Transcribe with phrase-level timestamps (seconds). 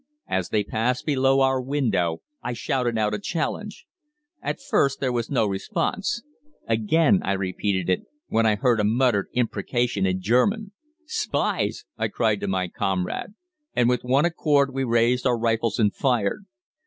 [0.27, 3.85] As they passed below our window I shouted a challenge.
[4.41, 6.23] At first there was no response.
[6.67, 10.71] Again I repeated it, when I heard a muttered imprecation in German.
[11.05, 13.35] "'Spies!' I cried to my comrade,
[13.75, 16.45] and with one accord we raised our rifles and fired.